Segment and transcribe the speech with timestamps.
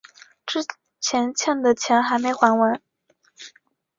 [0.47, 0.61] 之
[0.99, 2.81] 前欠的钱还没还完